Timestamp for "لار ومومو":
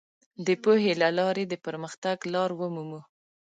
2.33-2.99